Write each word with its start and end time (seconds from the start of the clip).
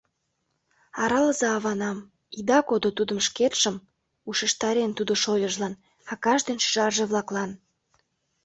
«Аралыза 1.01 1.47
аванам, 1.57 1.97
ида 2.37 2.59
кодо 2.67 2.89
тудым 2.97 3.19
шкетшым»,— 3.27 3.75
ушештарен 4.29 4.91
тудо 4.97 5.13
шольыжлан, 5.21 5.73
акаж 6.13 6.39
ден 6.47 6.57
шӱжарже-влаклан. 6.63 7.51